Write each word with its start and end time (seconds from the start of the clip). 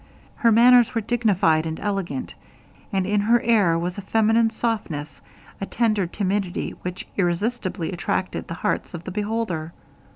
Her 0.37 0.51
manners 0.51 0.95
were 0.95 1.01
dignified 1.01 1.67
and 1.67 1.79
elegant, 1.79 2.33
and 2.91 3.05
in 3.05 3.21
her 3.21 3.39
air 3.41 3.77
was 3.77 3.99
a 3.99 4.01
feminine 4.01 4.49
softness, 4.49 5.21
a 5.61 5.67
tender 5.67 6.07
timidity 6.07 6.71
which 6.71 7.05
irresistibly 7.17 7.91
attracted 7.91 8.47
the 8.47 8.55
heart 8.55 8.95
of 8.95 9.03
the 9.03 9.11
beholder. 9.11 9.73